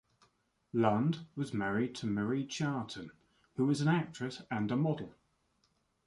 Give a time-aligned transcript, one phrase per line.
[0.73, 3.11] Lund was married to Marie Charton,
[3.55, 5.13] who was an actress and a model.